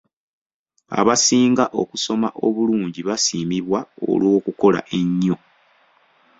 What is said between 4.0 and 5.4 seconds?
olw'okukola ennyo.